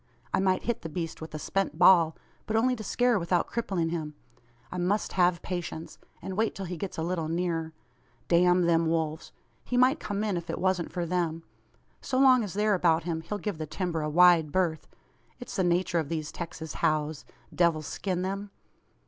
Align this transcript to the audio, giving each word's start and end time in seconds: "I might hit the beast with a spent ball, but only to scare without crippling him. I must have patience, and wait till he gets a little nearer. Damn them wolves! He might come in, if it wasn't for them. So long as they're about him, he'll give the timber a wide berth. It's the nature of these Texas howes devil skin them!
"I 0.33 0.39
might 0.39 0.63
hit 0.63 0.81
the 0.81 0.89
beast 0.89 1.21
with 1.21 1.35
a 1.35 1.37
spent 1.37 1.77
ball, 1.77 2.15
but 2.47 2.55
only 2.55 2.75
to 2.75 2.83
scare 2.83 3.19
without 3.19 3.45
crippling 3.45 3.89
him. 3.89 4.15
I 4.71 4.79
must 4.79 5.11
have 5.13 5.43
patience, 5.43 5.99
and 6.23 6.35
wait 6.35 6.55
till 6.55 6.65
he 6.65 6.75
gets 6.75 6.97
a 6.97 7.03
little 7.03 7.27
nearer. 7.27 7.71
Damn 8.27 8.63
them 8.63 8.87
wolves! 8.87 9.31
He 9.63 9.77
might 9.77 9.99
come 9.99 10.23
in, 10.23 10.37
if 10.37 10.49
it 10.49 10.57
wasn't 10.57 10.91
for 10.91 11.05
them. 11.05 11.43
So 12.01 12.17
long 12.17 12.43
as 12.43 12.55
they're 12.55 12.73
about 12.73 13.03
him, 13.03 13.21
he'll 13.21 13.37
give 13.37 13.59
the 13.59 13.67
timber 13.67 14.01
a 14.01 14.09
wide 14.09 14.51
berth. 14.51 14.87
It's 15.39 15.55
the 15.55 15.63
nature 15.63 15.99
of 15.99 16.09
these 16.09 16.31
Texas 16.31 16.73
howes 16.81 17.23
devil 17.53 17.83
skin 17.83 18.23
them! 18.23 18.49